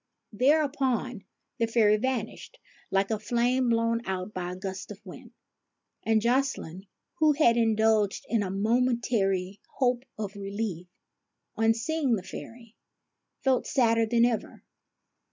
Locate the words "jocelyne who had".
6.23-7.55